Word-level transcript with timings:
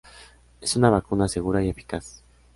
Es 0.61 0.75
una 0.75 0.89
vacuna 0.89 1.27
segura 1.27 1.63
y 1.63 1.69
eficaz. 1.69 2.23